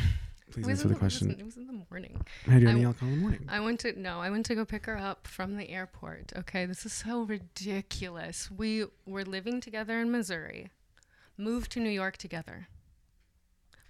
[0.51, 1.29] Please answer in the question.
[1.29, 2.21] It was, it was in the morning.
[2.45, 3.45] Had you I had any alcohol in the morning?
[3.47, 6.33] I went to no, I went to go pick her up from the airport.
[6.35, 8.49] Okay, this is so ridiculous.
[8.49, 10.71] We were living together in Missouri,
[11.39, 12.67] moved to New York together,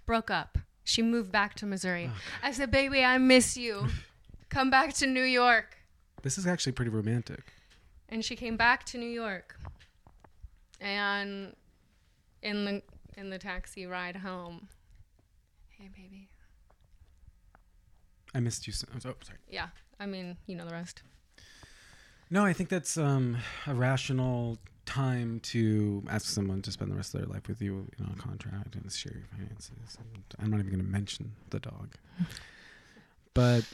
[0.06, 0.58] broke up.
[0.84, 2.10] She moved back to Missouri.
[2.42, 3.88] I said, "Baby, I miss you.
[4.48, 5.76] Come back to New York."
[6.22, 7.52] This is actually pretty romantic.
[8.08, 9.56] And she came back to New York.
[10.80, 11.54] And
[12.42, 12.82] in the
[13.16, 14.68] in the taxi ride home,
[15.68, 16.28] hey baby.
[18.34, 18.72] I missed you.
[18.72, 19.38] So, oh, sorry.
[19.48, 19.68] Yeah,
[19.98, 21.02] I mean, you know the rest.
[22.30, 24.58] No, I think that's um, a rational
[24.90, 28.10] time to ask someone to spend the rest of their life with you, you know,
[28.10, 29.96] on contract and share your finances.
[29.98, 31.94] And I'm not even going to mention the dog.
[33.32, 33.64] but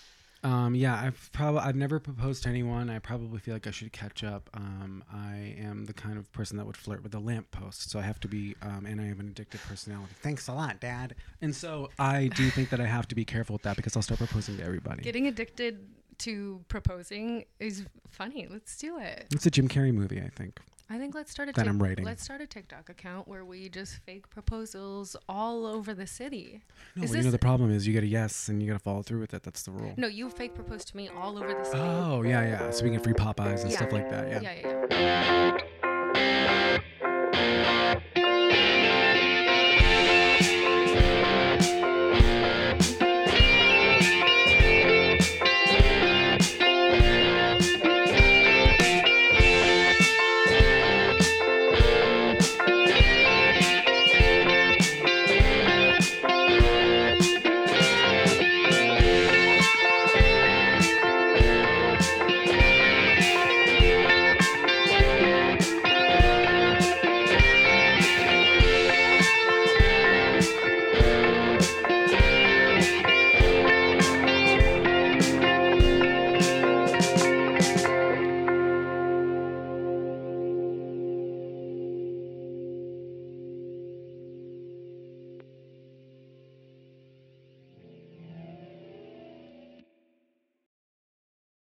[0.45, 2.91] um, yeah, I've probably I've never proposed to anyone.
[2.91, 4.51] I probably feel like I should catch up.
[4.55, 8.03] Um, I am the kind of person that would flirt with a lamppost, so I
[8.03, 10.13] have to be, um, and I have an addictive personality.
[10.21, 11.15] Thanks a lot, Dad.
[11.41, 14.03] And so I do think that I have to be careful with that because I'll
[14.03, 15.03] start proposing to everybody.
[15.03, 15.81] Getting addicted
[16.19, 18.47] to proposing is funny.
[18.49, 19.27] Let's do it.
[19.33, 20.61] It's a Jim Carrey movie, I think.
[20.89, 22.05] I think let's start a That I'm writing.
[22.05, 26.61] let's start a TikTok account where we just fake proposals all over the city.
[26.95, 28.83] No, well, you know the problem is you get a yes and you got to
[28.85, 29.43] follow through with it.
[29.43, 29.95] That's the rule.
[29.97, 31.79] No, you fake propose to me all over the city.
[31.81, 32.71] Oh yeah, yeah.
[32.71, 33.77] So we get free Popeyes and Yeah.
[33.79, 34.29] stuff like that.
[34.29, 34.41] Yeah.
[34.41, 35.59] yeah, yeah.
[35.61, 35.86] yeah.